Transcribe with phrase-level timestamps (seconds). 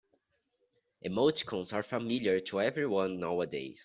[1.05, 3.79] Emoticons are familiar to everyone nowadays.